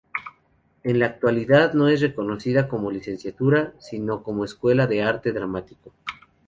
[0.83, 5.93] En la actualidad no es reconocida como licenciatura sino como escuela de arte dramático.